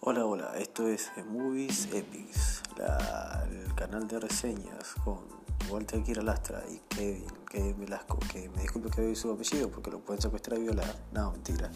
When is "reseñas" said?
4.20-4.94